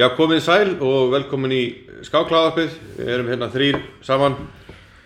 [0.00, 1.64] Já, komið sæl og velkomin í
[2.06, 2.76] skáklaðarpið.
[2.96, 4.38] Við erum hérna þrýr saman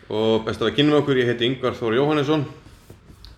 [0.07, 1.19] og best að við kynum okkur.
[1.19, 2.45] Ég heiti Yngvar Þór Jóhannesson.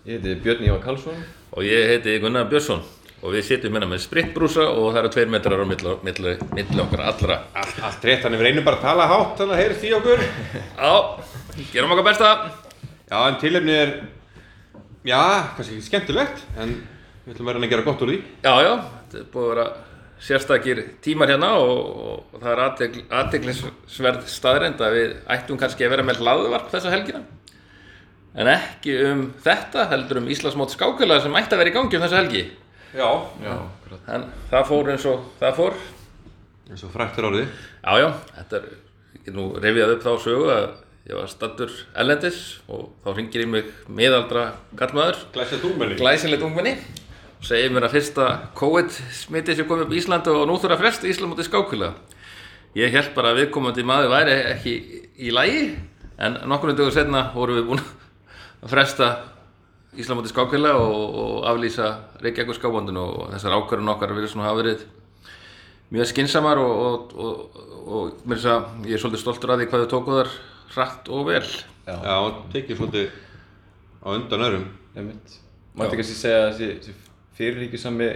[0.05, 1.23] Ég heiti Björn Ívar Karlsson.
[1.57, 2.83] Og ég heiti Gunnar Björnsson
[3.23, 6.83] og við sitjum hérna með spritbrúsa og það eru tveir metrar á milli, milli, milli
[6.83, 7.39] okkar allra.
[7.57, 10.23] Allt, allt rétt, þannig við reynum bara að tala hátt, þannig að heyrðist í okkur.
[10.83, 10.93] Já,
[11.73, 12.31] gerum okkar besta.
[13.09, 13.97] Já, en tilefnið er,
[15.09, 15.25] já,
[15.57, 16.77] kannski ekki skemmtilegt, en
[17.25, 18.23] við ætlum verðan að gera gott úr því.
[18.45, 19.69] Já, já, þetta er búið að vera
[20.23, 22.61] sérstakir tímar hérna og, og það er
[23.19, 27.21] aðteglisverð staðrænd að við ættum kannski að vera með hlaðvarp þessa helgina.
[28.37, 32.03] En ekki um þetta, heldur um Íslandsmót skákjöla sem ætti að vera í gangi um
[32.05, 32.43] þessa helgi.
[32.97, 33.09] Já.
[33.43, 33.55] Já.
[34.13, 35.79] En það fór eins og það fór.
[36.67, 37.47] eins og frækt er orðið.
[37.81, 38.67] Já, já, þetta er,
[39.15, 40.67] ég get nú rifjað upp þá sögu að
[41.07, 44.47] ég var stattur ellendis og þá ringir í mig miðaldra
[45.63, 45.95] dúmenni.
[45.99, 46.75] glæsilegt ungmenni
[47.45, 48.27] segir mér að fyrsta
[48.57, 51.91] COVID-smitið sem kom upp í Íslandi og nú þurfa að fresta Ísland mútið skákvila.
[52.77, 54.75] Ég held bara að viðkomandi maður væri ekki
[55.21, 55.63] í lægi
[56.23, 57.83] en nokkurnu dögur setna vorum við búin
[58.63, 59.11] að fresta
[59.97, 61.93] Ísland mútið skákvila og, og aflýsa
[62.25, 64.85] Reykjavík skákvandinu og þessar ákvarðun okkar verið svona hafa verið
[65.93, 69.71] mjög skinsamar og, og, og, og mér finnst að ég er svolítið stoltur að því
[69.71, 70.37] hvað þau tóku þar
[70.75, 71.43] hratt og vel.
[71.87, 73.11] Já, og tekið svolítið
[74.03, 74.47] á undan.
[74.97, 75.37] Einmitt.
[75.77, 76.95] Mætti kannski segja að þessi
[77.37, 78.11] fyrirríkisami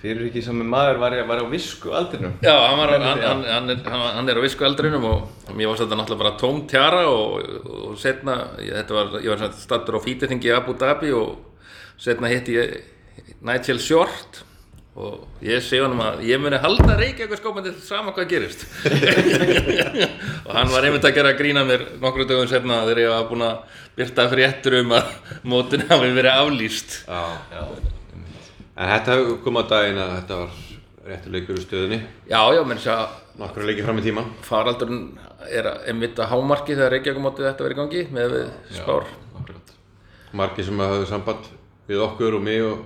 [0.00, 2.38] fyrirríkisami maður var, var á visku aldrinum.
[2.40, 5.68] Já, hann, var, hann, hann, hann, er, hann, hann er á visku eldrinum og mér
[5.68, 7.42] varst þetta náttúrulega bara tóm tjara og,
[7.90, 11.66] og setna, ég, var, ég var stattur á fítiþingi í Abu Dhabi og
[12.00, 12.78] setna hitti ég
[13.44, 14.40] Nigel Short
[14.98, 18.64] og ég segi honum að ég muni halda Reykjavík skópandi sama hvað gerist
[20.46, 23.46] og hann var einmitt að gera grína mér nokkru dögum setna þegar ég var búinn
[23.46, 25.14] að byrta fréttur um að
[25.52, 27.22] mótin hafi verið aflýst Já.
[27.54, 27.64] Já.
[28.80, 30.58] En þetta kom á daginn að þetta var
[31.10, 31.96] réttileikur í stöðunni.
[32.30, 34.26] Já, já, menn þess að Nokkru leikið fram í tíman.
[34.44, 35.02] faraldurinn
[35.48, 38.34] er einmitt að hámarki þegar Reykjavík mótið þetta verið gangi með
[38.76, 39.06] spár
[39.40, 39.72] Akkurat.
[40.36, 41.48] margir sem hafðu samband
[41.88, 42.82] við okkur og mig og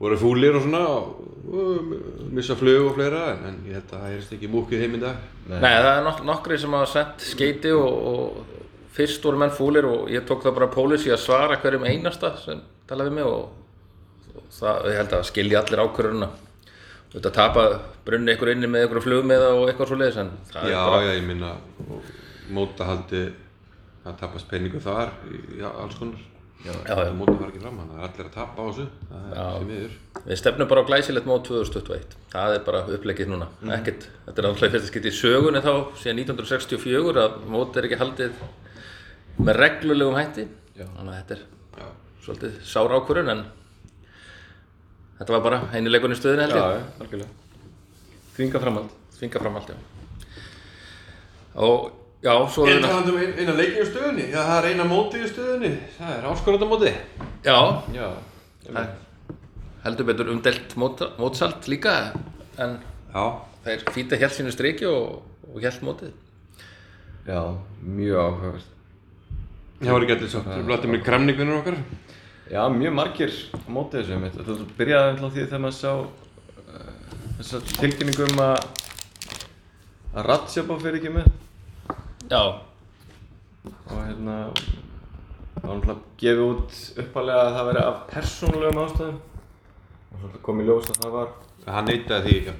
[0.00, 1.92] voru fúlir og svona og,
[2.32, 5.22] missa flug og fleira en, ég held að það heyrist ekki múkið heim í dag.
[5.50, 8.60] Nei, það er nok nokkri sem hafa sendt skeiti og, og
[8.96, 12.62] fyrst voru menn fúlir og ég tók það bara pólici að svara hverjum einasta sem
[12.90, 13.50] talaði við mig og,
[14.36, 16.30] og það, ég held að skilja allir ákvörðuna
[17.10, 17.62] Þetta tapa
[18.06, 21.00] brunni ykkur inni með ykkur flugmiða og eitthvað svo leiðis en það Já, er bara,
[21.02, 21.48] já, ég minna
[22.54, 23.22] mótahaldi
[24.06, 26.22] að tapast peningu þar í, já, alls konar
[26.64, 27.12] já, já.
[27.16, 28.86] móta fara ekki fram, þannig að það er allir að tapa á þessu.
[29.10, 29.94] Það er því miður.
[30.26, 33.48] Við stefnum bara á glæsilegt mót 2021 það er bara upplegið núna.
[33.78, 35.72] Ekkert, þetta er alltaf fyrst að skipta í sögunni þá
[36.02, 38.42] síðan 1964 að mót er ekki haldið
[39.40, 40.46] með reglulegum hætti.
[40.80, 40.86] Já.
[40.96, 41.42] þannig að þetta er
[41.80, 41.86] Já,
[42.24, 43.40] svolítið sár ákvörðun en
[45.18, 46.80] þetta var bara einu leikunni stöðin held Já, ég.
[46.80, 47.32] Já, algjörlega.
[48.36, 48.94] Þvinga framhald.
[49.18, 49.76] þvinga fram allt já.
[51.60, 51.90] Og
[52.22, 52.86] já, svo er það.
[52.88, 56.26] talandum um eina leikið í stöðunni, já það er eina mótið í stöðunni, það er
[56.32, 56.92] áskorðamóti
[57.44, 57.58] já,
[57.94, 58.08] Já.
[58.66, 58.90] það er
[59.84, 61.94] heldur betur umdelt mót, mótsalt líka
[62.60, 62.78] en
[63.14, 63.24] Já,
[63.64, 66.12] þeir fýta hér sínu striki og, og hér mótið.
[67.26, 67.40] Já,
[67.82, 68.68] mjög áhugavert.
[69.80, 71.78] það var ekki allir svo blóttið með kramningunum okkar.
[72.50, 74.36] Já, mjög margir á móti þessu einmitt.
[74.38, 76.94] Þetta byrjaði alltaf því þegar maður sá uh,
[77.40, 78.62] þessa tilkynningu um að
[80.10, 81.28] að Ratsjaba fyrir ekki með
[82.30, 82.42] já,
[83.90, 84.36] og hérna
[85.60, 89.18] það var náttúrulega gefið út uppalega að það veri af persónulegum ástæðum.
[90.10, 91.32] Og svo kom í ljós að það var.
[91.66, 92.54] Hann neitaði því, já.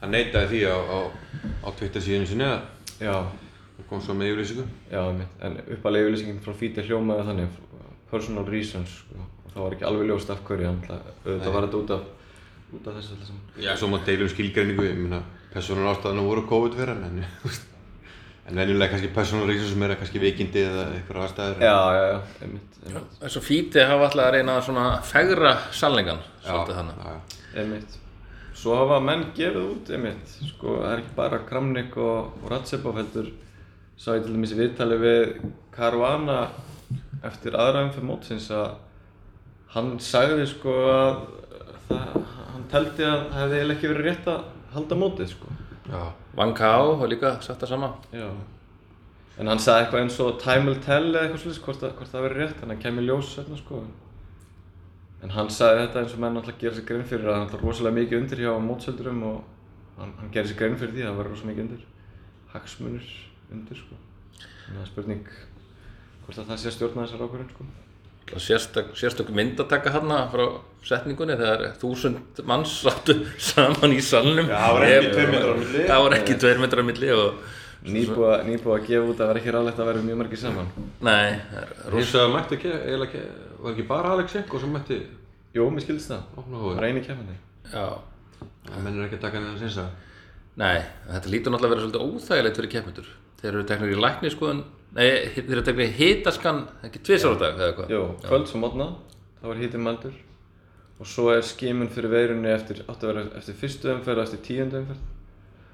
[0.00, 0.98] hann neitaði því á, á,
[1.62, 3.14] á Twitter síðan sinni já,
[3.76, 4.66] það kom svo með yfirlýsingu.
[4.90, 5.36] Já, einmitt.
[5.40, 7.60] en uppalega yfirlýsingin frá Fíti hljómaði þannig
[8.10, 9.28] personal reasons sko.
[9.44, 12.10] og það var ekki alveg ljóst af hverju auðvitað var þetta út af
[12.72, 13.44] út af þessu alltaf saman.
[13.60, 15.20] Já, svo má deilum skilgreiningu, ég meina,
[15.52, 17.24] persónal ástæðan voru COVID hann, en,
[18.52, 21.62] en venjulega kannski persónal reasons sem er kannski veikindi eða eitthvað aðstæður.
[21.64, 26.80] já, já, já, einmitt, einmitt, þessu fýti hafa alltaf að reyna að fegra sannleikan svolítið
[26.80, 27.40] þannig já, já.
[27.62, 27.98] einmitt
[28.62, 32.92] svo hafa menn gefið út einmitt sko, það er ekki bara Kramnik og, og Ratsjaba
[33.00, 33.32] heldur
[33.96, 35.24] sá ég til dæmis í viðtali við
[35.72, 36.38] Caruana
[37.24, 38.74] eftir aðra umfyrir mótsins að
[39.72, 41.22] hann sagði sko að
[41.88, 42.16] það,
[42.52, 45.54] hann teldi að það hefði ekki verið rétt að halda mótið sko.
[46.36, 48.28] Van Kao var líka sagt það sama Já.
[49.40, 52.26] En hann sagði eitthvað eins og time will tell eða eitthvað slúðis hvort, hvort það
[52.26, 53.78] verið rétt, þannig að hann kemur ljós hérna sko.
[55.24, 57.64] En hann sagði þetta eins og menn alltaf gera sér grein fyrir að er alltaf
[57.64, 59.38] rosalega mikið undir hjá mótsöldurum og
[59.96, 61.86] hann, hann gerir sér grein fyrir því að það var rosalega mikið undir.
[62.52, 63.08] Hagsmunir
[63.56, 63.98] undir sko.
[64.42, 65.24] Að það er spurning
[66.26, 67.70] hvort að það sé að stjórna þessar ákvörðun sko.
[68.42, 70.44] sérstök, sérstök mynd að taka hana frá
[70.86, 75.52] setningunni þegar þúsund manns áttu saman í salnum Já, það var ekki Ég- tveir metrar
[75.52, 75.82] á milli.
[75.88, 77.34] það var ekki tveir metrar á milli og
[77.82, 80.68] Nýbúið að, að gefa út að það var ekki ráðlegt að vera mjög margir saman.
[81.02, 81.40] nei,
[81.90, 83.22] Rússa mætti ekki, eiginlega ekki,
[83.64, 84.98] var ekki bara Alexenko sem mætti
[85.56, 86.20] Jú, mér skildist það.
[86.38, 86.76] opna Það hóður.
[86.78, 87.34] var eini kemandi.
[87.72, 87.86] já,
[88.70, 89.86] Það mennir ekki að taka henni að sinsa.
[90.56, 90.78] nei
[91.10, 93.08] þetta lítur náttúrulega að vera svolítið óþægilegt fyrir keppendur
[93.42, 94.62] þeir eru teknir í lækniskoðun
[94.94, 98.60] nei, þeir eru teknir í hitaskan ekki tvisar á dag eða hvað Jú, kvölds og
[98.62, 98.86] mótna,
[99.42, 100.14] það var hítið mældur.
[101.00, 105.08] Og svo er skimun fyrir veirunni eftir, að eftir fyrstu umferð og eftir tíundu umferð.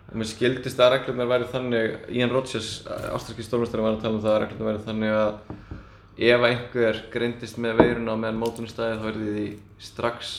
[0.09, 4.23] Og mér skildist að reglurnar væri þannig, Ian Rodgers, ástralski stórmestari var að tala um
[4.25, 5.59] það að reglurnar væri þannig að
[6.19, 9.49] ef einhver greindist með veiruna á meðan mótunum staðið þá verði því
[9.87, 10.31] strax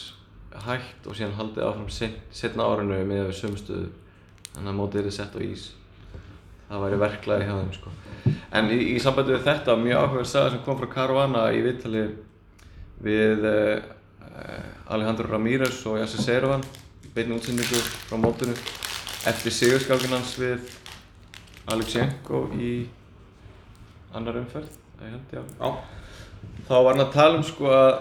[0.65, 3.85] hægt og síðan haldið áfram set, setna árinu með við sömstöðu
[4.55, 5.69] þannig að mótið er sett á ís
[6.69, 7.93] það væri verklaði hjá þeim sko.
[8.59, 12.03] en í, í sambandi við þetta mjög áhugaverð saga sem kom frá Caruana í viðtali
[13.05, 13.77] við uh,
[14.89, 16.63] Alejandro Ramírez og Yasser Seyrovan
[17.13, 18.55] beinni útsendingu frá mótinu
[19.29, 20.59] eftir sigurskákin hans við
[21.69, 22.71] Alexenko í
[24.17, 24.69] annar umferð
[24.99, 25.41] held, já.
[25.59, 25.69] Já.
[26.67, 27.91] þá var hann að tala um sko að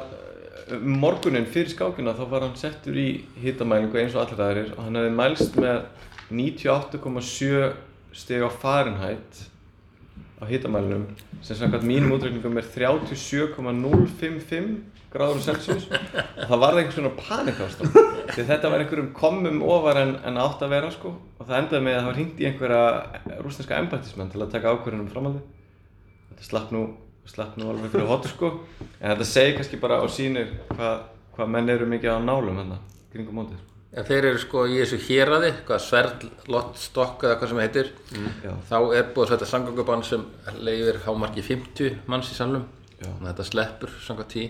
[0.79, 4.83] um morgunin fyrir skákina þá var hann settur í hitamælingu eins og allir aðrir og
[4.87, 5.79] hann hefði mælst með
[6.29, 7.73] 98,7
[8.17, 9.33] stig á Fahrenheit
[10.41, 11.05] á hitamælinum
[11.43, 15.87] sem samkvæmt mínum útreikningum er 37,055 gráður Celsius.
[15.89, 17.93] Og það varði einhvers svona panikástam
[18.35, 21.15] því þetta var einhverjum komum ofar en, en átt að vera sko.
[21.39, 24.75] Og það endaði með að það var hringt í einhverja rúsneska embættismenn til að taka
[24.75, 25.45] ákvörðunum um framhaldi
[26.39, 26.83] þetta slapp nú,
[27.27, 28.53] slapp nú alveg fyrir hotu sko.
[29.01, 31.01] En þetta segir kannski bara og sýnir hvað
[31.39, 32.79] hva menn eru mikið á nálum hérna
[33.13, 33.59] kringum mótið.
[33.59, 33.65] Sko.
[33.89, 37.93] Já, þeir eru sko í þessu héraði, hvað sverð, lott, stokk eða hvað sem heitir.
[38.45, 38.51] Já.
[38.69, 40.27] þá er búið setja sangangubann sem
[40.61, 44.45] leifir hámarki 50 manns í að þetta sleppur samkvæmt tí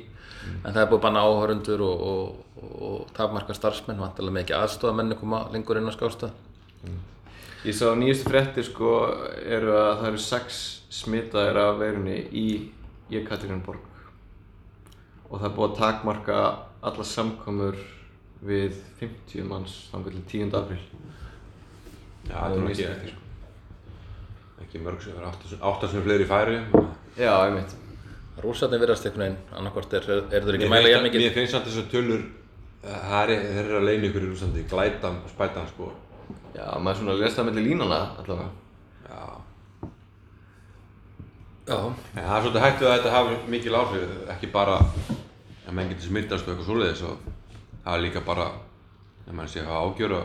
[0.46, 4.46] en það er búið að banna áhörundur og, og, og, og takmarka starfsmenn vantilega með
[4.46, 6.35] ekki aðstofamenni koma lengur inn á skástað
[7.67, 8.90] Ég sá nýjustu fréttir sko
[9.43, 10.58] eru að það eru sex
[10.94, 12.46] smitaðir af veirunni í
[13.11, 13.82] Jekaterinborg.
[15.26, 16.37] Og það er búið að takmarka
[16.87, 17.81] alla samkomur
[18.46, 20.55] við 50 manns þangar til 10.
[20.61, 20.79] apríl.
[22.29, 23.17] Já, það er nú ekki, ekki,
[24.62, 26.62] ekki mörg sem er átta sem fleiri í færi.
[27.19, 27.75] Já, einmitt
[28.43, 31.67] Rússarnir virðast einhvern veginn, annarkvort er, er þeir ekki mæla jafn mikið Mér finnst samt
[31.69, 32.23] þessar tölur,
[32.85, 35.90] eh, það er, þeir eru að leina ykkur í Rúsandi, glætan og spætan sko.
[36.55, 38.50] Já, maður er svona að lesa það mellir línana allavega
[39.08, 39.23] Já.
[41.69, 41.79] Já,
[42.17, 45.93] En það er svolítið hægt við að þetta hafi mikil áhrif, ekki bara að menn
[45.93, 47.31] getur smittast og eitthvað svoleiðis og
[47.84, 48.50] það er líka bara,
[49.26, 50.23] ef mann sé að hafa ágjör á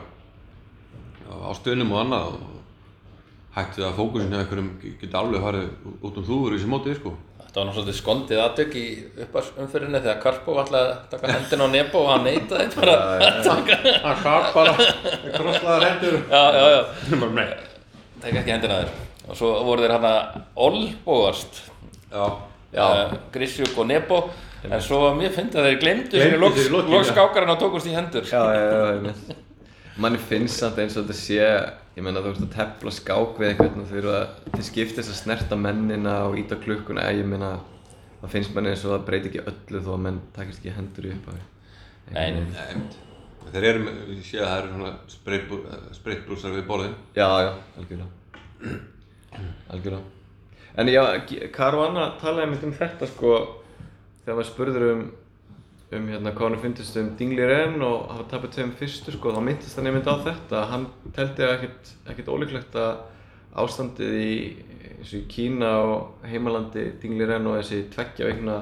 [1.33, 2.54] á stöðnum og annað og
[3.56, 5.68] hægt við að fókusin hjá einhverjum geti alveg farið
[6.01, 7.13] út um þúfur í þessi mótið sko.
[7.54, 8.84] Þetta var nú svolítið skondið aðtök í
[9.28, 13.76] uppasumfyrinni þegar Karpov ætlaði að taka hendina á Nebo og hann neitaði bara að taka
[13.84, 14.74] Það skar bara,
[15.36, 16.16] krosslaðar hendur.
[16.34, 17.46] Já, já, já, nei.
[18.24, 21.62] taka ekki hendina þér og svo voru þeir hann að olbóast
[22.10, 22.26] Já.
[22.74, 22.88] Já.
[22.90, 24.20] uh, Grisjúk og Nebo
[24.66, 27.10] en svo var mér fyndið að þeir glemdu sér í Gleymdu sér í lokin, loks
[27.12, 27.14] já.
[27.14, 29.34] skákarinn og tókust í hendur Já, já, já, einmitt
[30.01, 31.40] Manni finnst samt eins og þetta sé
[31.94, 35.19] ég meina þú veist að tefla skák við eitthvað þau eru að þið skiptist að
[35.19, 37.06] snerta mennina og íta klukkuna.
[37.13, 37.51] Ég meina
[38.24, 41.10] það finnst manni eins og það breyti ekki öllu þó að menn takist ekki hendur
[41.10, 41.44] í upphafi.
[42.13, 43.04] Nei, nei.
[43.54, 46.95] Þeir eru, ég sé að það eru svona spritbrúsar við borðin.
[47.14, 48.78] Já, já, algjörlega.
[49.76, 50.04] Algjörlega.
[50.73, 51.04] En já,
[51.54, 53.35] Caruana talaði einmitt um þetta sko
[54.23, 55.04] þegar maður spurður um
[55.97, 59.33] um hérna hvað hann finnst um Dingli Ren og hafa tapit þeim fyrstu sko.
[59.35, 60.64] Þá myndist hann einmitt á þetta.
[60.71, 63.04] Hann teldi ekkert, ekkert ólíklegt að
[63.64, 64.35] ástandið í,
[65.04, 68.59] í Kína og heimalandi Dingli Ren og þessi tveggja veikna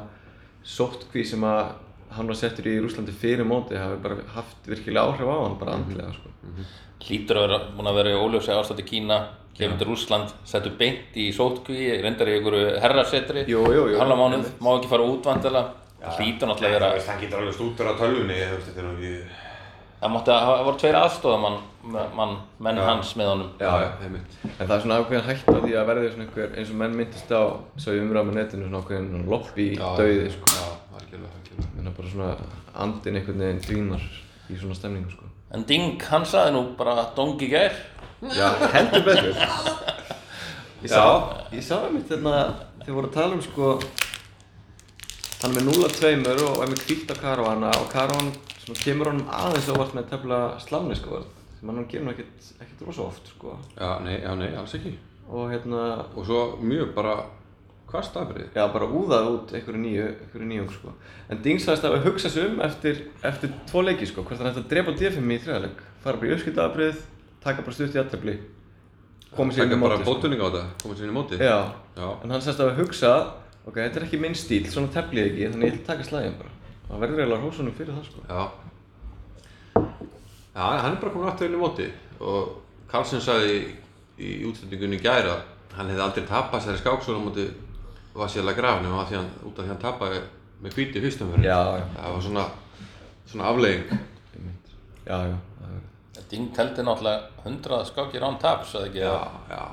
[0.67, 1.73] sóttkví sem að
[2.11, 5.77] hann var settur í Rúslandi fyrir móti hafi bara haft virkilega áhrif á hann bara
[5.79, 6.31] andlega sko.
[7.01, 9.21] Hlýtur að vera búin að vera í óljósi í Kína.
[9.51, 13.43] Kemur til Rússland, settur beint í sótkví reyndar í einhverju herrasetri.
[13.99, 15.27] Halva mánuð, má ekki fara út
[16.01, 18.87] vantilega hlýtur náttúrulega að vera Það getur alveg stútur á tölvunni, þú veist, þetta er
[18.87, 19.13] nú ekki...
[20.01, 21.59] það mátti að það voru tveir aðstofamann
[22.17, 23.87] mann, menn hans með honum Já, já.
[23.99, 24.37] Það er mitt.
[24.51, 26.97] En það er svona ákveðin hægt á því að verði svona einhver, eins og menn
[26.97, 27.43] myndist á,
[27.77, 30.51] svo ég umræða með netinu, svona ákveðin lobby döiði, sko.
[30.57, 30.65] Já,
[30.99, 31.71] algjörlega, algjörlega.
[31.77, 32.31] Menna bara svona
[32.85, 34.05] andin einhvern veginn dvínar
[34.51, 35.29] í svona stemningu, sko.
[35.55, 37.77] en Ding, hann saði nú bara dongi gær
[38.21, 39.33] Já, heldur betur.
[40.81, 41.01] Ég sá,
[41.53, 42.37] ég sá einmitt þarna,
[42.81, 43.73] þið voru að tala um, sko,
[45.41, 48.31] hann er með 0-2 og er með kvítt á Caruana og Caruana
[48.61, 51.23] svona kemur honum aðeins óvart með tefla slamni, sko,
[51.59, 53.57] sem hann gerir nú ekkert, rosa oft, sko.
[53.77, 54.95] Já, nei, já, nei, alls ekki.
[55.31, 57.19] Og hérna, Og svo mjög bara,
[57.91, 58.45] Hvað staðbrið?
[58.55, 60.93] Já, bara úðað út einhverju nýju, einhverju nýjung sko.
[61.27, 64.61] En Dings sagðist að hugsa sig um eftir, eftir tvo leiki sko, hvort hann ætti
[64.63, 65.81] að drepa D5 í þriðaleg.
[65.99, 67.01] Fara bara í uppskiptaðabrið,
[67.43, 68.37] taka bara stutt í aðtefli,
[69.35, 70.13] koma sér inn Taka í bara móti sko.
[70.13, 71.41] bóttunning á þetta, koma sér inn í móti.
[71.43, 71.57] Já.
[71.99, 72.07] Já.
[72.23, 73.11] En hann sagðist að hugsa,
[73.65, 76.07] ok, þetta er ekki minn stíl, svona tefli ég ekki, þannig ég ætla að taka
[76.07, 76.53] slæðin bara.
[76.87, 78.19] Það verður eiginlega hósunum fyrir það sko.
[78.27, 78.41] Já.
[80.51, 81.87] Já, hann er bara komin aftur inn í móti
[82.19, 82.49] og
[82.91, 83.61] Karlsson sagði í,
[84.19, 87.45] í útsendingunni í gæra að hann hefði aldrei tapað þessari skáksóla móti
[88.11, 90.19] Vasíla Graf nema af því hann, út af því hann tapaði
[90.61, 91.47] með hvíti fyrstum fyrir.
[91.47, 91.85] Já, já.
[91.95, 92.43] Það var svona,
[93.31, 93.53] svona.
[93.55, 94.75] Einmitt.
[95.07, 95.37] Já, já,
[96.31, 99.01] Ding teldi náttúrulega 100 skákir án taps, eða ekki?
[99.03, 99.15] Já,
[99.51, 99.63] já.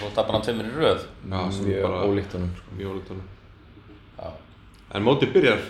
[0.00, 1.06] Og tapar hann tveimur í röð.
[1.28, 3.20] Já, sem mjög bara ólíkt honum sko.
[4.92, 5.60] En mótið byrjar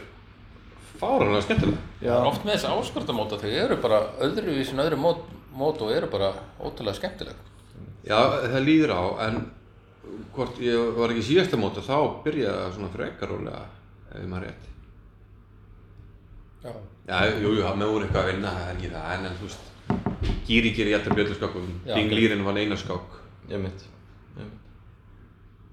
[0.99, 1.83] fáranlega skemmtilega.
[2.03, 5.25] Það er oft með þessi áskortamóta, þau eru bara öðruvísin öðru mót,
[5.55, 7.39] mót og eru bara ótrúlega skemmtileg.
[8.07, 8.19] Já,
[8.51, 9.39] það líður á, en
[10.35, 13.63] hvort ég var ekki síðasta móta þá byrjaði það svona frekar rólega
[14.11, 14.69] ef maður rétt.
[16.63, 16.73] Já.
[17.07, 19.49] Já, jú, jú, með voru eitthvað að vinna, það er ekki það, en, en þú
[19.49, 19.69] veist,
[20.47, 22.19] Gíri gerir alltaf bjöldarskákum, Já, Ding ok.
[22.19, 23.19] Lýrin var eina skák
[23.51, 23.87] Einmitt.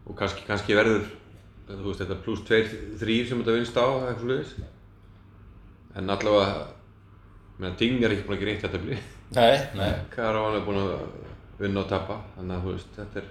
[0.09, 1.05] Og kannski, kannski verður,
[1.69, 4.53] þú veist, þetta pluss 2-3 sem þetta vinst á, eitthvað sluðis.
[5.99, 6.63] En allavega,
[7.59, 9.03] meðan Ding er ekki búin að gera eitt þetta blið.
[9.37, 9.91] Nei, nei.
[10.15, 10.95] Karavan er búin að
[11.59, 13.29] vinna og tappa, þannig að þú veist, þetta er,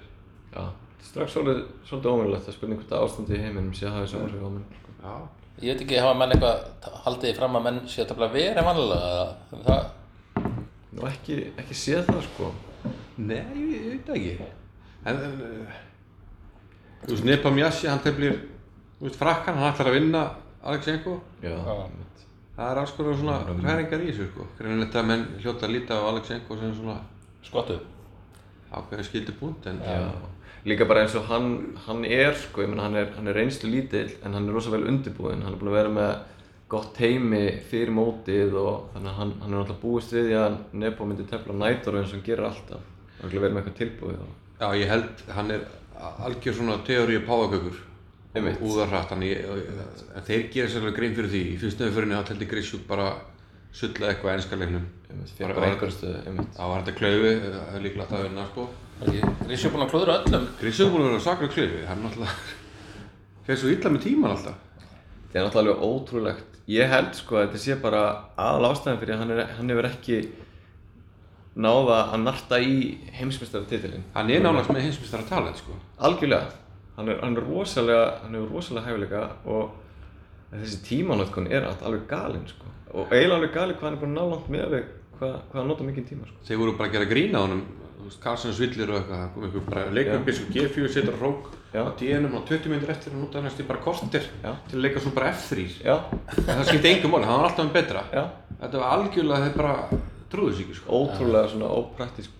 [0.48, 0.62] Já,
[1.04, 1.58] strax svolítið,
[1.88, 4.50] svolítið ómennilegt að spurning hvort að ástandi í heiminum sé að hafa þessu áhrif á
[4.54, 4.94] menn sko.
[5.02, 5.12] já,
[5.58, 8.68] Ég veit ekki, hafa menn eitthvað haldið því fram að menn sé að tafla verið
[8.68, 9.90] vanlega eða það,
[10.98, 12.48] Nú ekki, ekki séð það sko.
[13.20, 13.42] Nei,
[13.74, 14.48] ég, veit það ekki.
[15.04, 15.76] En, en uh,
[17.04, 18.40] þú veist, Nepomniachtchi, hann teflir,
[18.98, 20.24] þú veist, frakkan, hann ætlar að vinna
[20.62, 21.18] Alexenko.
[21.42, 21.54] Já.
[22.58, 24.48] Það er alls konar svona hræringar í þessu, sko.
[24.58, 26.98] Greinilegt að menn hljóta að líta á Alexenko sem svona
[27.46, 27.78] skottu.
[28.68, 30.10] ákveðin skildi punkt, en Já.
[30.66, 33.70] Líka bara eins og hann, hann er sko, ég meina hann er, hann er reynslu
[33.70, 36.10] lítill en hann er rosa vel undirbúinn, hann er búinn að vera með
[36.68, 40.56] gott teimi fyrir mótið og þannig að hann, hann er náttúrulega búist við því að
[40.82, 42.82] Nebo myndi tefla nætur eins og hann gerir alltaf.
[43.20, 44.34] Hann er verið með eitthvað tilbúið og...
[44.58, 45.64] já, ég held, hann er
[45.98, 47.78] algjör svona teóriu páðakökur.
[48.36, 48.60] Einmitt.
[48.62, 49.22] Úðarhratt, en
[50.26, 51.42] þeir gera sérlega grein fyrir því.
[51.54, 53.08] Í fyrstu öðurinni þá teldi Grissjúk bara
[53.72, 54.36] sulla eitthvað.
[55.08, 56.52] Einmitt, Bara- fyrir bara einmitt.
[56.58, 58.68] Það var þetta klaufi, það er líklegt að vinna, sko.
[59.48, 60.46] Rísjó búin að klúðra öllum.
[60.60, 62.34] Grísið er búin að vera saklega klifi, hann er náttúrulega
[63.46, 64.56] fer svo illa með tíman alltaf.
[65.32, 66.56] Það er náttúrulega ótrúlegt.
[66.68, 68.00] Ég held sko að þetta sé bara
[68.36, 70.18] aðal ástæðan fyrir hann, er, hann hefur ekki
[71.58, 72.76] náða að narta í
[73.18, 74.04] heimsmeistaratitilinn.
[74.14, 75.74] Hann er nánast með heimsmyndstara talent sko.
[76.06, 76.52] Algjörlega.
[76.98, 79.74] Hann er, hann er rosalega, hann hefur rosalega hæfileika og
[80.52, 82.70] þessi tímanótkun er allt alveg galinn sko.
[82.94, 84.88] Og eiginlega alveg galinn hvað hann er búinn að ná langt með við
[85.18, 86.40] hvað, hvað hann nota mikið tíma sko.
[86.48, 87.46] Þeir voru bara að gera grína á
[88.08, 91.82] veist, Carlsen svillir og eitthvað, það kom einhver bara leikum biskup G4, setur rók á
[91.98, 94.52] DN-um á 20 minnir eftir og nota næstu bara kortir Já.
[94.70, 95.66] til að leika svo bara F3.
[95.84, 95.96] Já,
[96.38, 98.04] En það skipti engum máli, það var alltaf um betra.
[98.14, 98.24] já.
[98.62, 99.74] Þetta var algjörlega, þeir bara
[100.32, 101.00] trúðu sig ekki sko.
[101.02, 102.34] Ótrúlega svona ópraktísk.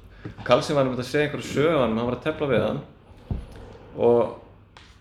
[0.45, 2.81] Karlsson var einmitt að segja einhverju sögu hann, var að tefla við hann
[3.99, 4.35] og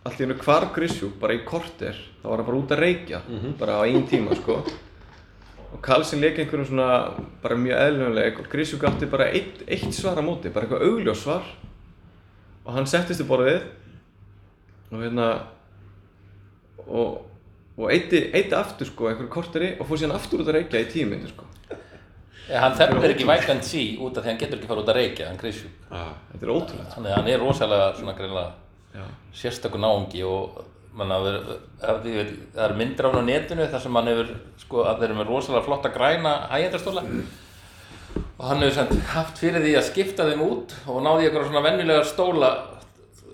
[0.07, 3.21] allt í hennu hvarf Grisjúk bara í korter, þá var hann bara út að reykja,
[3.59, 4.61] bara á einn tíma sko.
[5.73, 6.87] Og Karlsson leik einhverjum svona
[7.43, 11.25] bara mjög eðlunuleik og Grisjúk átti bara eitt, eitt svar á móti, bara eitthvað augljós
[11.25, 11.43] svar.
[12.63, 13.65] Og hann settist í borðið
[14.91, 15.27] og hérna
[16.87, 17.25] og,
[17.75, 21.05] og eitti, eitti aftur sko einhverju korteri og fór síðan aftur út að reykja í
[21.09, 21.49] myndir sko.
[22.47, 24.91] Ja, hann tefnir ekki Mike and See út af því hann getur ekki fara út
[24.93, 25.71] að reykja, hann Rísjó.
[25.91, 26.05] Já.
[26.31, 26.93] Þetta er ótrúlegt.
[26.95, 28.51] Þannig að hann er rosalega svona greinlega
[28.97, 29.03] Já.
[29.41, 30.61] sérstakur náungi og
[30.97, 31.17] manna,
[31.81, 32.07] það,
[32.57, 34.31] er myndir af hann á netinu þar sem hann hefur
[34.63, 37.03] sko að þeir eru með rosalega flotta græna hægjendastóla
[38.37, 41.65] og hann hefur sent, haft fyrir því að skipta þeim út og náði eitthvað svona
[41.67, 42.51] venjulega stóla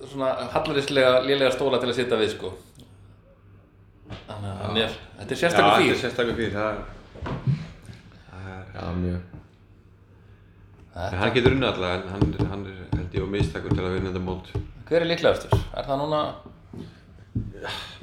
[0.03, 2.53] svona hallarislega lélega stóla til að sitja við sko
[4.27, 6.77] þannig að hann er, þetta er þetta fýr er sérstakur fyrir, það er,
[8.27, 9.22] það er, Já, mjög.
[10.96, 13.84] en hann getur unnið alltaf en hann, er- hann er held ég og mistakur til
[13.86, 14.51] að vinna þetta mót.
[14.89, 15.53] hver er líklegastur?
[15.77, 16.24] er það núna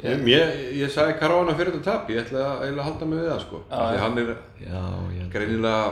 [0.03, 3.29] Ég, ég, ég sagði Caruana fyrir þetta tap, ég ætla að, að halda mig við
[3.31, 3.59] það sko.
[3.71, 4.01] Já, Því já.
[4.01, 4.31] hann er
[4.65, 4.85] Já,
[5.35, 5.83] greinilega,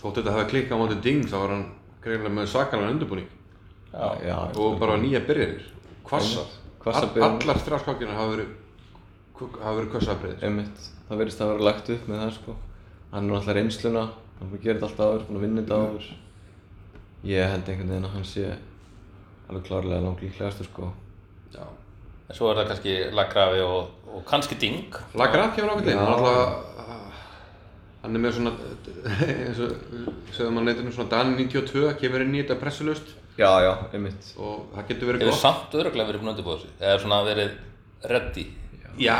[0.00, 1.64] þótt þetta hafi klikkað á móti Ding, þá var hann
[2.04, 3.26] greinilega með sakalega undirbúning
[3.92, 5.66] já, Já, og bara nýja All- byrjanir.
[6.86, 8.54] Allar strafskákina hafa verið,
[9.40, 10.42] hafa verið kvassabriðir.
[10.46, 10.88] einmitt.
[11.10, 12.56] Það verðist að vera lagt upp með það, sko.
[13.12, 14.04] Hann er alltaf reynsluna,
[14.38, 16.06] hann búið að gera þetta alltaf áður, búin að vinna þetta áður.
[17.26, 18.46] Ég held einhvern veginn að hann sé
[19.48, 20.92] alveg klárlega langt líklegastur, sko.
[21.54, 21.62] Já.
[22.28, 26.00] en svo er það kannski Lagrafi og, og kannski Ding Lagraf kemur ákveðin, Já.
[26.00, 27.04] hann er alltaf,
[28.02, 28.52] hann er með svona,
[29.46, 29.76] eins og,
[30.34, 34.32] segðum hann neittinu svona Dan 92, kemur inn í þetta pressulust, Já, já, einmitt.
[34.42, 37.22] og það getur verið Hefur gott samt öruglega verið búin að undirbúða sig eða svona
[37.30, 37.56] verið
[38.10, 38.44] ready
[38.96, 39.16] Já,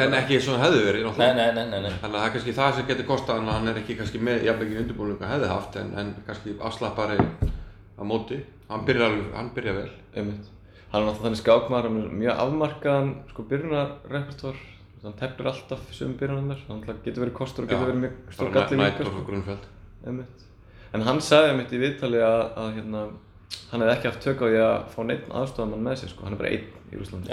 [0.00, 1.98] en ekki eins og það hefði verið Nei, náttúrulega nei, nei, nei, nei.
[2.00, 4.20] Þannig að það er kannski það sem getur kostað hann að hann er ekki kannski
[4.28, 8.38] með jafn ekki undirbúinu hvað hefði haft en, en kannski afslappari á móti
[8.70, 10.48] hann byrjar, alveg, hann byrjar vel Einmitt.
[10.90, 14.56] Hann er náttúrulega þannig skákmaður, hann er mjög afmarkaðan sko byrjunarrepertoar.
[15.04, 18.76] Hann tefnir alltaf sögum byrjunarnar, hann getur verið kostur og getur verið mjög stór galli
[18.76, 18.82] líka.
[18.82, 19.20] Nættorf Sko.
[19.22, 19.68] og Grunfeld
[20.06, 20.42] Einmitt.
[20.96, 23.04] En hann sagði einmitt í viðtali að, að hérna,
[23.70, 26.34] hann hefði ekki haft tök á því að fá neitt aðstofamann með sér sko, hann
[26.34, 27.30] er bara einn í Úslandi.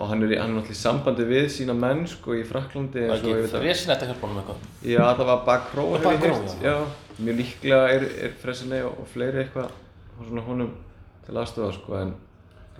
[0.00, 3.02] Og hann er, í, hann er náttúrulega í sambandi við sína menn sko í Fraklandi
[3.02, 4.62] Það er eins og ég ekki veit að fresin að hjálpa honum eitthvað.
[4.88, 6.76] Já, það var Bakró hef ég Bakró, heyrt, já.
[7.20, 9.74] Mjög líklega er, er Fresinni og, og fleiri eitthvað
[10.16, 10.70] og svona honum
[11.26, 12.14] til aðstofa sko en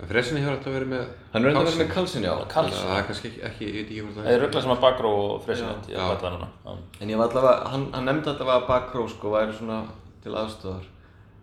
[0.09, 1.03] Fresinni hefur alltaf verið með
[1.35, 2.31] hann er enda verið með Karlsson, já.
[2.33, 2.79] Þannig Kals.
[2.81, 4.81] að það er kannski ekki, ekki, ég veit ekki hvort Það er ruggla sem að
[4.87, 5.75] Bakró og fresin Já.
[5.91, 6.07] ég Já.
[6.09, 6.47] veit það núna.
[6.65, 6.71] Já.
[7.05, 9.77] En ég var allavega, hann, hann nefndi að Bakró sko væri svona
[10.23, 10.87] til aðstofar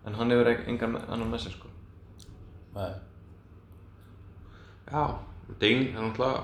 [0.09, 1.71] en hann hefur engan annan með sér sko.
[2.75, 2.91] Nei.
[4.91, 5.03] Já,
[5.59, 6.43] Dein er náttúrulega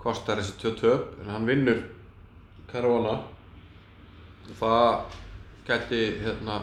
[0.00, 1.82] kostar þessi tvö töp en hann vinnur
[2.70, 3.16] Caruana
[4.50, 5.16] og það
[5.68, 6.60] gæti hérna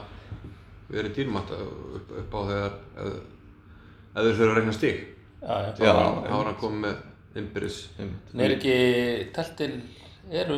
[0.90, 3.14] verið dýrmátt upp, upp á þegar ef,
[4.16, 5.06] ef þeir þurfa að regna stig
[5.38, 5.70] Já, já.
[5.78, 5.94] Já.
[6.26, 7.06] þá er hann komið með
[7.38, 8.32] Einmitt.
[8.34, 8.76] En er ekki
[9.36, 9.76] teltin,
[10.34, 10.56] eru,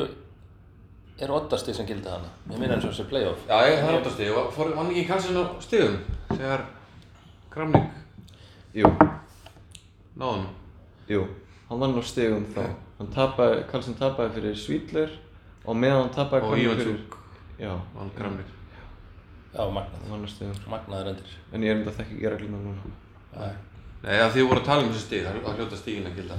[1.19, 2.29] eru oddastig sem gildi hana?
[2.47, 3.41] Ég minna eins og þessi playoff.
[3.49, 5.97] Já, ég, það er og fór hann ekki kannski á stigum
[6.31, 6.63] þegar
[7.51, 7.97] Kramnik
[8.77, 8.85] Jú,
[10.19, 10.47] náði hann
[11.09, 11.23] jú,
[11.69, 12.61] hann vann á stegum þá.
[12.99, 15.13] Hann tapaði, Karlsson tapaði fyrir Svídler
[15.63, 16.97] og meðan hann tapaði og Ívan fyrir...
[16.99, 17.17] Tsúk
[17.59, 18.55] Já, vann Kramnik
[19.53, 19.97] Já, magnað.
[20.03, 20.59] hann vann á stegum.
[20.69, 21.31] Magnaður endur.
[21.53, 22.91] En ég er enda þekki ekki regluna núna.
[23.33, 23.47] Já,
[23.99, 26.19] Nei, að því við vorum að tala um þessi stig, það er hljóta stigin að
[26.19, 26.35] gilda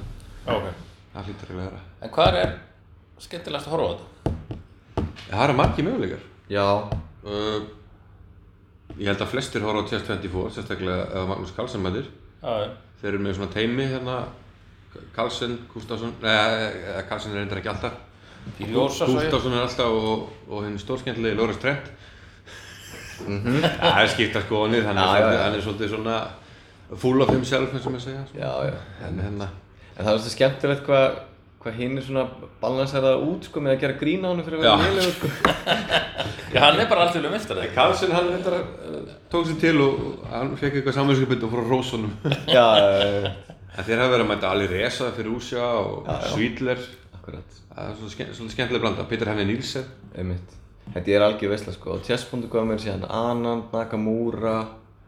[0.48, 0.68] ok.
[1.12, 2.54] það hlýtur eiginlega að vera En hvað er
[3.20, 4.54] skemmtilegast að horfa á þetta?
[5.26, 6.64] Það eru margir möguleikar Já,
[7.26, 7.58] uh,
[8.96, 12.08] Ég held að flestir horfa á Test 24, sérstaklega ef Magnús Karlsson mætir
[12.40, 12.70] Já, já.
[13.00, 14.16] Þeir eru með svona teimi hérna
[15.14, 17.92] Karlsson, Gustafsson, neða Karlsson er reyndar ekki alltaf.
[18.58, 21.90] Gustafsson er alltaf og, og hinn stórskemmtilegi Lóris Trent
[23.20, 25.42] Það er skipta skoðanir, hann, er svolítið- já.
[25.44, 26.20] hann er svolítið svona
[27.02, 28.40] full of himself eins og maður segja svona.
[28.40, 29.06] já, já.
[29.08, 29.48] En hérna,
[29.98, 31.18] En það er svo skemmtilegt hvað
[31.60, 32.22] hva hinn er svona
[32.62, 35.28] balanseraða út sko með að gera grín á hann fyrir að vera lélegur sko.
[36.54, 37.66] Já, hann er bara alltaf meistari.
[37.74, 42.14] Karlsson hann reyndar uh, tók sér til og hann fekk eitthvað samanskipið og frá Rósunum
[42.56, 43.34] Já, já, já,
[43.76, 46.80] En þeir hafa verið að mæta Ali Reza fyrir Úsja og Svídler
[47.20, 49.04] akkurat, Það er skemmt, svolítið skemmtileg blanda.
[49.12, 49.86] Peter Henni Nílsen.
[50.18, 50.56] einmitt.
[50.90, 54.56] Þetta er algjör veistla sko, og chess.com er síðan Anand, Nakamura,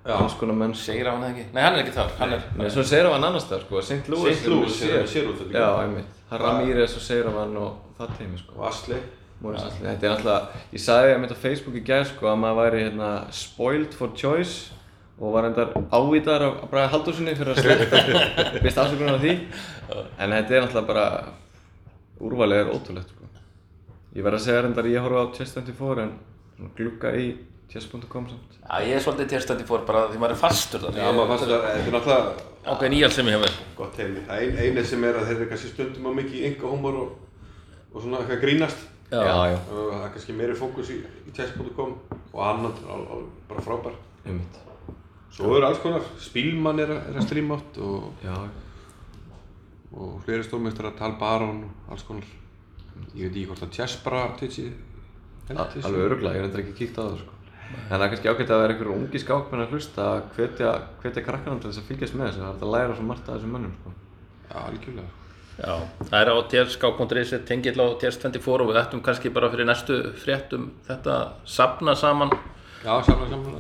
[0.07, 0.77] alls konar menn.
[0.79, 1.49] Segir á hann ekki?
[1.57, 2.13] Nei, hann er ekki þar.
[2.21, 2.45] Hann er...
[2.61, 4.07] Nei, svo Seiravan annars það sko, St.
[4.13, 4.39] Louis.
[4.39, 4.53] St.
[4.53, 5.89] Louis er er- sér út þetta Já, ekki.
[5.89, 6.22] einmitt.
[6.33, 8.55] Það Ramírez og Seiravan og það teimi sko.
[8.57, 9.01] Og Asli.
[9.43, 9.89] Morris Ashley.
[9.89, 13.11] Þetta er alltaf, ég sagði einmitt á Facebook í gær sko að maður væri hérna
[13.35, 14.73] spoiled for choice
[15.19, 19.35] og var endar ávítar af Braga Haldurssoni fyrir að sletta best afsökunar á því
[19.93, 21.07] en þetta er alltaf bara
[22.23, 23.29] úrvalið er ótrúlegt sko
[24.17, 26.15] ég verð að segja reyndar að ég horfa á Chess24 en
[26.57, 27.27] svona glugga í
[27.73, 30.97] chess.com samt Já, ég er svolítið térstandi fór bara því maður er fastur þar.
[31.01, 33.61] Já, maður fannst þetta, þetta er náttúrulega Ákveðin íhjald sem ég hef verið.
[33.77, 34.21] gott heimi.
[34.29, 37.15] Það ein, eina sem er að þeir eru kannski stundum á mikið ynga humor og,
[37.93, 38.85] og svona eitthvað grínast.
[39.13, 39.19] Já.
[39.27, 41.91] já, já, Og það er kannski meiri fókus í, í chess.com
[42.33, 43.97] og annan er al, al, bara frábær.
[44.25, 44.61] einmitt
[45.33, 48.37] Svo eru alls konar, Spílmann er, að- er að stríma átt og, já,
[49.93, 52.25] og fleiri stórmestrar, Tal Baron og alls konar.
[53.17, 54.27] Ég veit ekki hvort að chess bara.
[55.53, 57.39] Al- alveg öruglega, ég er reyndar ekki kíkt á það sko
[57.73, 60.71] en það er kannski ágætt að vera einhverjum ungi skákmenn að hlusta að hvetja,
[61.03, 63.29] hvetja krakkarna til þess að fylgjast með þessu það er hægt að læra svo margt
[63.29, 63.93] af þessum mönnum sko
[64.53, 65.11] Já, algjörlega.
[65.63, 65.75] Já,
[66.09, 70.71] það er á térskák.is tengill á TS24 og við ættum kannski bara fyrir næstu fréttum
[70.89, 71.17] þetta
[71.49, 72.33] sapna saman
[72.83, 73.59] Já, saman, saman.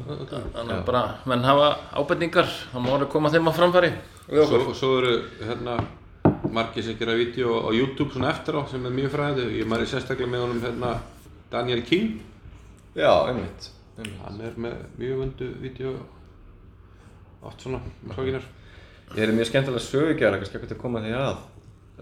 [0.57, 3.93] þannig að bara menn hafa ábendingar þá má alveg koma þeim á framfæri
[4.33, 5.12] Svo, svo eru
[5.43, 5.77] hérna
[6.53, 9.49] margir sem gera vídeo á YouTube svona eftir á sem er mjög fræðið.
[9.61, 10.91] Ég mæri sérstaklega með honum hérna
[11.53, 12.21] Daniel King.
[12.97, 14.18] Já, einmitt, einmitt.
[14.24, 15.94] Hann er með mjög vöndu vídeo
[17.42, 17.81] oft svona
[18.12, 18.44] sókinar.
[19.12, 21.40] Ég er mjög skemmtilega sögugjara, kannski ekki að koma því að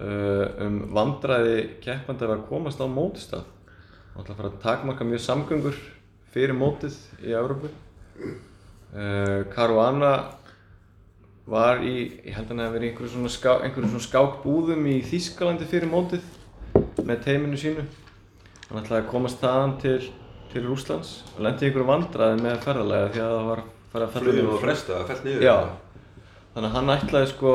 [0.00, 3.48] uh, um vandræði keppandi að komast á mótistað
[4.14, 5.81] og ætla að fara að takmarka mjög samgöngur
[6.35, 10.12] fyrir mótið í Evrópu uh, Caruana
[11.50, 11.94] var í,
[12.26, 15.66] ég held að hann hefði verið í einhverju svona, ská, einhverju svona skákbúðum í Þýskalandi
[15.70, 16.26] fyrir mótið
[17.07, 17.87] með teiminu sínu
[18.68, 19.98] hann ætlaði að komast þaðan til,
[20.53, 21.13] til Rússlands.
[21.37, 24.99] Og lendi einhverju vandræði með ferðalega því að það var farið að ferða niður- fresta,
[25.01, 25.47] það fælt niður.
[25.47, 25.57] Já,
[26.55, 27.55] þannig að hann ætlaði sko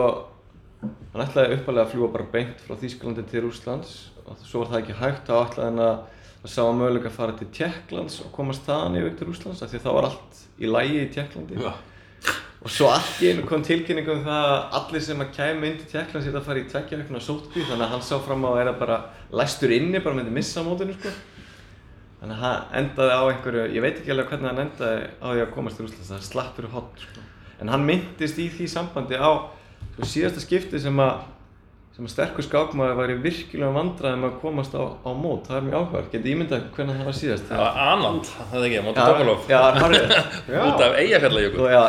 [1.14, 4.82] hann ætlaði uppalega að fljúa bara beint frá Þýskalandi til Rússlands og svo var það
[4.84, 5.26] ekki hægt.
[5.28, 5.98] Þá ætlaði hann að
[6.46, 9.72] það sá að möguleika að fara til Tjekklands og komast þaðan yfir til Rússlands af
[9.72, 11.72] því að það var allt í lægi í Tjekklandi Já.
[12.66, 12.90] og svo
[13.26, 16.46] einu kom tilkynning um það að allir sem að kæmi inn til Tjekklands þetta að
[16.50, 18.98] fara í tveggja vikna sótkví þannig að hann sá fram á að vera bara
[19.42, 21.10] læstur inni bara myndi missa á mótinu sko
[22.26, 25.44] þannig að hann endaði á einhverju ég veit ekki alveg hvernig hann endaði á því
[25.44, 27.24] að komast til Rússlands það slapp fyrir hot sko.
[27.62, 29.32] en hann myndist í því sambandi á
[29.94, 31.24] sko, síðasta skipti sem að
[31.96, 35.78] sem að sterkur skákmaður væri virkilega vandræðum að komast á, á mót, það er mjög
[35.80, 37.46] áhverð, getið ímyndað hvernig það var síðast?
[37.48, 41.70] Það var Anand, það er ekki, Móti Topolov Já, það er út af Eyjafjallajökull.
[41.72, 41.84] Já,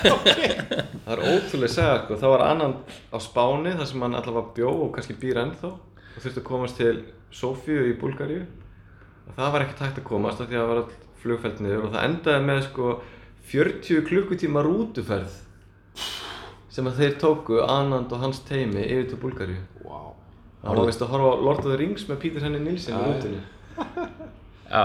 [1.04, 2.18] það er ótrúlega að segja, sko.
[2.22, 6.16] það var annan á Spáni þar sem hann allavega bjó og kannski býr ennþá og
[6.16, 6.96] þurfti að komast til
[7.28, 8.46] Sofíu í Búlgaríu.
[8.48, 8.69] og
[9.36, 11.94] það var ekki tægt að komast af því að það var all flugfælt niður og
[11.94, 12.90] það endaði með sko
[13.50, 15.38] 40 klukkutíma rútuferð
[16.70, 19.98] sem að þeir tóku Anand og hans teimi yfir til Búlgaríu Vá.
[20.60, 23.00] Það var veist að horfa á Lord of the Rings með Peter Henry Nilsson í
[23.00, 23.40] Já, rútunni
[24.70, 24.84] Já,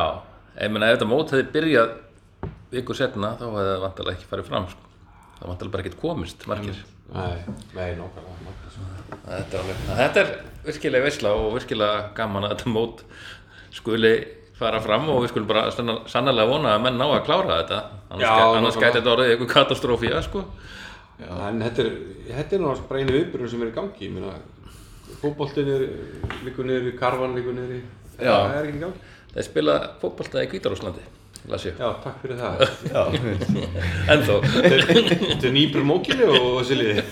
[0.64, 1.94] ég meina ef þetta mót hefði byrjað
[2.74, 4.90] vikur setna þá hefði það vantilega ekki farið fram sko.
[5.38, 7.38] það vantilega bara ekkert komist margir Nei,
[7.78, 8.38] nei, nákvæmlega.
[8.48, 8.86] nákvæmlega.
[9.30, 10.32] þetta, er alveg, þetta er
[10.66, 13.04] virkilega veisla og virkilega gaman að þetta mót
[13.76, 14.14] skuli
[14.56, 18.24] fara fram og við skulum bara sannarlega vona að menn ná að klára þetta annars,
[18.24, 20.46] Já, annars gæti þetta orðið eitthvað katastrófía sko.
[21.26, 21.92] En þetta er,
[22.30, 24.08] þetta er nú bara einu viðbyrjun sem er í gangi.
[24.08, 24.32] Ég meina,
[25.22, 25.86] fótboltinn er
[26.48, 27.84] líkur niður, karvan líkur niður.
[28.16, 28.32] Já.
[28.32, 29.14] Það er ekki í gangi.
[29.36, 31.06] þeir spila fótbolta í Hvítarúslandi
[31.52, 32.64] las ég, Já, takk fyrir það.
[32.90, 33.04] Já,
[34.16, 37.04] ennþó Þetta er nýbrur mókinu og þessi liði.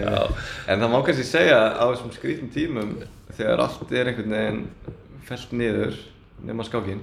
[0.00, 2.92] En það má kannski segja að á þessum skrítum tímum
[3.38, 4.60] þegar allt er einhvern veginn
[5.28, 5.96] fellt niður
[6.44, 7.02] nema skákin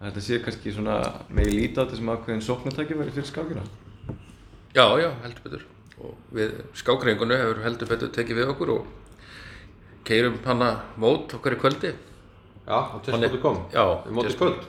[0.00, 0.96] að þetta sé kannski svona
[1.30, 3.64] megi líta á þetta sem ákveðin sóknartæki verið fyrir skákina
[4.74, 5.64] Já, já, heldur betur
[6.02, 8.86] og við skákringunni hefur heldur betur tekið við okkur og
[10.08, 11.92] keirum hana mót okkar í kvöldi
[12.62, 13.56] Já, á test.com.
[13.74, 14.66] Já, Við mótið Chess- kvöld.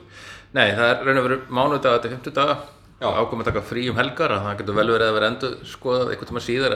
[0.58, 2.64] Nei, það er raun og veru mánudaga til 50 daga Já.
[3.04, 6.12] Ákomið að taka frí um helgar að það getur vel verið að vera endur skoðað
[6.14, 6.76] einhvern tíma síðar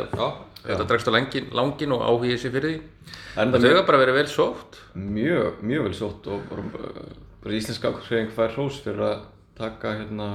[0.68, 3.14] þetta dregst á langin, langin og áhugið sér fyrir því.
[3.38, 4.80] En það þau bara verið vel sótt.
[4.98, 7.14] Mjög, mjög vel sótt og bara, uh,
[7.44, 9.22] bara íslensk skákhreyfing fær hrós fyrir að
[9.58, 10.28] taka hérna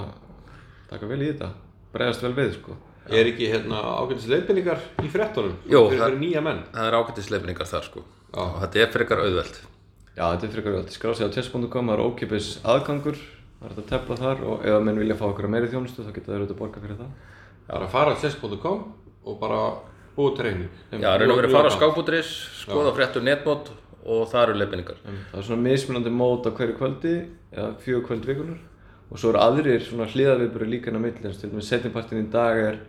[0.88, 1.50] taka vel í þetta,
[1.92, 2.78] bregðast vel við sko.
[3.10, 5.56] Er ekki hérna ágætis leiðbendingar í frettunum?
[5.66, 6.62] Fyrir, það- fyrir nýja menn.
[6.72, 8.04] það er ágættisleifningar þar sko.
[8.32, 8.40] Já.
[8.40, 9.56] og þetta er frekar auðvelt.
[10.16, 13.18] Já, þetta er frekar vel, skrá sig á chess.com, það er ókipis aðgangur
[13.62, 16.02] það er þetta að tefla þar og ef að menn vilja fá okkur meiri þjónustu
[16.02, 17.12] þá geta þeir auðvitað að borga fyrir það.
[17.68, 18.80] Bara að fara á test.com
[19.22, 19.60] og bara
[20.16, 20.80] búið til reyning.
[20.90, 23.70] Já, raun og verið að fara á skápútris skoða fréttur netmót
[24.02, 27.12] og það eru leifningar Það er svona mismunandi mót á hverju kvöldi
[27.54, 28.58] eða fjögur kvöld vikunar
[29.12, 31.22] og svo eru aðrir svona hliðaviðbúri líka inn á milli.
[31.22, 32.80] Eins og til dæmis setjumpartin í dag er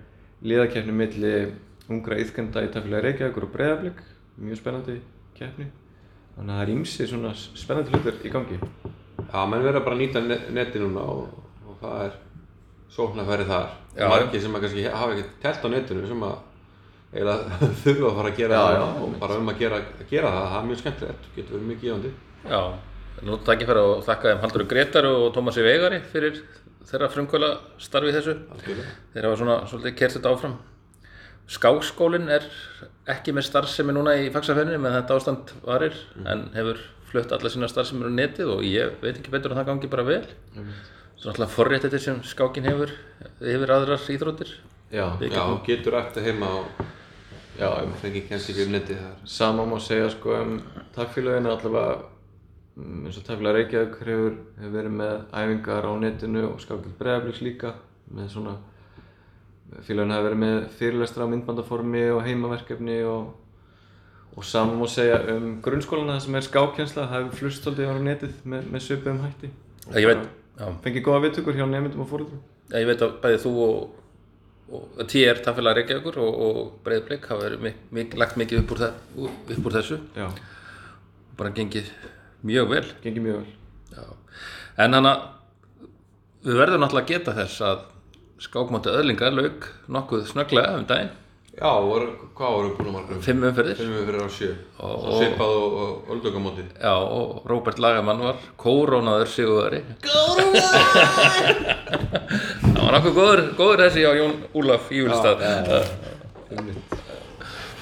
[0.42, 1.36] liðakeppni milli
[1.92, 4.02] ungra yðkenda í tafélag Reykjavíkur og Breiðablík
[4.42, 4.98] mjög spennandi
[5.38, 5.70] keppni.
[6.34, 8.60] Þannig að það er ýmsi svona spennandi hlutir í gangi
[9.32, 11.28] Já, menn verða bara að nýta ne- netið núna og,
[11.70, 12.18] og það er
[12.94, 13.70] sóknarfæri þar.
[13.98, 14.08] Já.
[14.10, 16.36] Margir sem að kannski hafa ekkert telt á netinu sem að
[17.14, 20.48] eiginlega þurfa að fara að gera Já, það og bara um að gera, gera það,
[20.52, 22.12] það er mjög skemmtilegt, getur verið mjög gefandi.
[22.50, 22.62] Já,
[23.30, 26.40] nú takk ég fyrir að þakka þeim Haldur Gretar og Tómasi Vegari fyrir
[26.90, 28.96] þeirra frumkvöla starfi í þessu Algjörlega.
[29.14, 30.56] þeir hafa svona svolítið kert þetta áfram
[31.54, 32.46] Skákskólinn er
[33.12, 36.80] ekki með starfsemi núna í fagsafenni með þetta ástand varir en hefur
[37.14, 40.06] flutt alla sína starfsemi á netið og ég veit ekki betur að það gangi bara
[40.10, 40.24] vel
[41.14, 42.92] Svo náttúrulega forréttið sem skákin hefur
[43.40, 44.50] yfir aðrar íþróttir
[44.94, 46.82] Já, Já, getur eftir heima og
[47.58, 48.02] já, einmitt.
[48.02, 49.14] fengi kennst ekki um netið þar.
[49.30, 50.52] Sama má segja sko um
[50.94, 51.96] tafélaginu allavega
[52.76, 57.42] mm, eins og tafélag Reykjavík hefur, hefur verið með æfingar á netinu og skákild Breiðablíks
[57.46, 57.74] líka
[58.14, 58.58] með svona
[59.88, 63.32] félaginu hefur verið með fyrirlestra á myndbandaformi og heimaverkefni og
[64.34, 68.40] og sama má segja um grunnskólana sem er skákjensla, það hefur flust svolítið á netið
[68.44, 69.52] með, með svipum hætti.
[69.94, 70.26] Ég veit,
[70.58, 72.42] já, fengið góða viðtökur hjá nefndum og fóröldrum
[72.72, 74.00] ég veit að bæði þú og,
[74.74, 78.84] og TR Tafélag Reykjavíkur og, og Breiðblik hafa verið mik mik lagt mikið upp úr,
[78.84, 79.00] það,
[79.58, 80.00] upp úr þessu.
[80.18, 80.28] Já,
[81.40, 81.92] bara gengið
[82.48, 82.86] mjög vel.
[83.04, 83.56] Gengið mjög vel.
[83.94, 84.06] Já.
[84.84, 85.28] En hann að
[86.44, 87.84] við verðum náttúrulega að geta þess að
[88.44, 91.14] skákmóti öðlingar lauk nokkuð snögglega um daginn,
[91.54, 93.20] Já, voru, hvað voru búin að margum?
[93.22, 94.48] fimm umferðir Finnum við fyrir á sjö.
[94.80, 96.64] Og- Og svipað og, og öldökamóti.
[96.82, 99.82] Já, og Róbert Lagamann var kórónaður sigurveri
[102.74, 105.38] Það var nokkuð góður, góður þessi á Jón Úlaf í Júlstað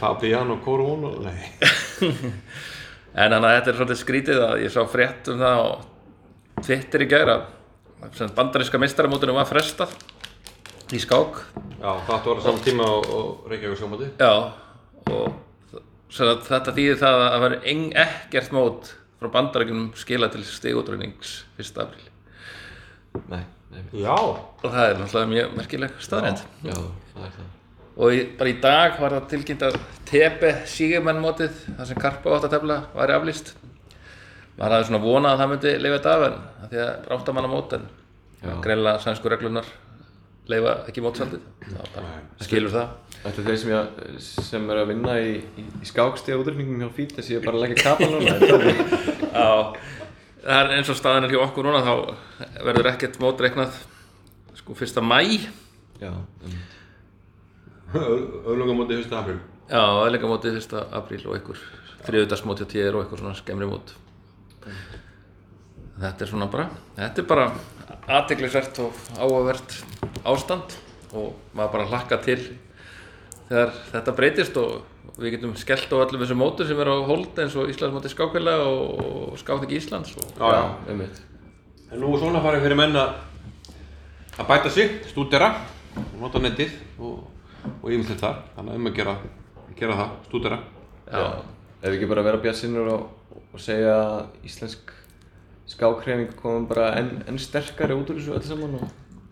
[0.02, 1.42] Fabiano Corona, nei.
[3.22, 5.68] En hann að þetta er svolítið skrítið að ég sá frétt um það á
[6.64, 7.36] Twitter í gæra
[8.18, 9.92] sem bandaríska meistaramótinu var frestað
[10.98, 11.40] í skák
[11.82, 14.10] Já, það að vera saman tíma og, og Reykjavík sjómóti.
[14.22, 14.34] Já,
[15.12, 15.40] og
[16.20, 21.72] að þetta þýðir það að það eng ekkert mót frá bandarækjunum skila til stigútrænings 1.
[21.84, 22.08] apríl
[23.30, 24.16] Nei, nei, Já.
[24.18, 26.78] og það er náttúrulega mjög merkileg staðrænd já,
[27.14, 27.50] það er það.
[27.96, 29.78] og í, bara í dag var það tilkynnt að
[30.10, 33.54] TB Sigemenn mótið þar sem Karpa átt að tefla væri aflýst
[34.58, 37.52] maður hafði svona vonað að það myndi leifa þetta af en af því að bráttamanna
[37.52, 37.88] mót en
[38.64, 39.70] greinlega sænsku reglunar
[40.52, 42.12] leifa ekki mótsaldið það bara
[42.48, 46.88] skilur það Ætli þeir sem, ég, sem eru að vinna í, í, í skákstíða útrýmingum
[46.90, 48.80] hjá séu bara að leggja kapal núna er það þannig?
[49.30, 49.52] Já,
[50.42, 51.94] það er eins og staðan er hjá okkur núna þá
[52.66, 53.78] verður ekkert mót reiknað
[54.58, 55.20] sko fyrsta mæ
[56.02, 56.16] Já,
[57.92, 59.12] Öðlungamóti 1.
[59.14, 59.38] april.
[59.72, 61.60] Já, aðleika mótið fyrsta apríl og einhver
[62.08, 63.94] þriðudagsmóti á tíðir og einhver svona skemmri mót
[66.02, 66.66] Þetta er svona bara
[66.98, 67.46] þetta er bara
[68.18, 69.78] aðteglisvert og áhugavert
[70.28, 70.76] ástand
[71.14, 72.40] og maður bara hlakka til
[73.50, 77.42] þegar þetta breytist og við getum skellt á öllum þessum mótur sem eru á hold
[77.42, 80.64] eins og Íslandsmóti skákvela og skáþing Íslands og Já, já.
[80.92, 81.22] um mitt
[81.92, 83.18] En nú er svona farið fyrir menn að
[84.48, 85.50] bæta sig, stúdera,
[86.22, 86.72] nota netið
[87.04, 87.18] og,
[87.82, 88.38] og yfirleitt það.
[88.56, 89.16] Þannig að um að gera,
[89.76, 90.60] gera það, stúdera.
[91.12, 91.26] Já,
[91.82, 94.94] ef við ekki bara vera bjartsinnur og, og segja að íslensk
[95.74, 98.88] skákhreyfing komum bara enn en sterkari út úr þessu öll saman og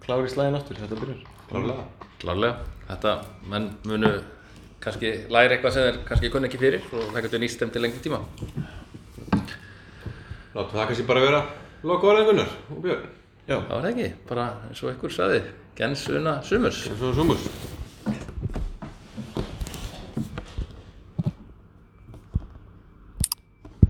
[0.10, 1.24] klári slæðin aftur, þetta byrjar.
[1.52, 1.84] Klárlega.
[2.20, 3.12] Klárlega, þetta
[3.52, 4.10] menn munu
[4.82, 7.82] kannski læra eitthvað sem þeir kannski kunni ekki fyrir og það getur nýst þeim til
[7.84, 8.22] lengri tíma
[10.56, 11.42] Látum það kannski bara vera
[11.86, 13.04] loka orðið Gunnar og Björn.
[13.50, 15.42] Já, Það var það ekki, bara eins og einhver saði,
[15.78, 17.46] gens una sumurs eins og sumurs.